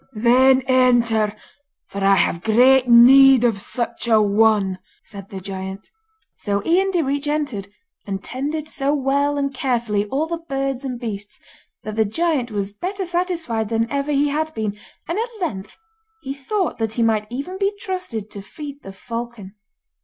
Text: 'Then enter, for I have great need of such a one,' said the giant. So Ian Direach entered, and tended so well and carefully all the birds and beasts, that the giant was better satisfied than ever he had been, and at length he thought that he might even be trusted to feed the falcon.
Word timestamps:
'Then 0.13 0.63
enter, 0.63 1.31
for 1.85 2.03
I 2.03 2.15
have 2.15 2.41
great 2.41 2.87
need 2.89 3.43
of 3.43 3.59
such 3.61 4.07
a 4.07 4.19
one,' 4.19 4.79
said 5.03 5.29
the 5.29 5.39
giant. 5.39 5.91
So 6.37 6.65
Ian 6.65 6.89
Direach 6.89 7.27
entered, 7.27 7.67
and 8.07 8.23
tended 8.23 8.67
so 8.67 8.95
well 8.95 9.37
and 9.37 9.53
carefully 9.53 10.07
all 10.07 10.25
the 10.25 10.39
birds 10.49 10.83
and 10.83 10.99
beasts, 10.99 11.39
that 11.83 11.97
the 11.97 12.05
giant 12.05 12.49
was 12.49 12.73
better 12.73 13.05
satisfied 13.05 13.69
than 13.69 13.87
ever 13.91 14.11
he 14.11 14.29
had 14.29 14.51
been, 14.55 14.75
and 15.07 15.19
at 15.19 15.39
length 15.39 15.77
he 16.23 16.33
thought 16.33 16.79
that 16.79 16.93
he 16.93 17.03
might 17.03 17.27
even 17.29 17.59
be 17.59 17.71
trusted 17.79 18.31
to 18.31 18.41
feed 18.41 18.81
the 18.81 18.93
falcon. 18.93 19.53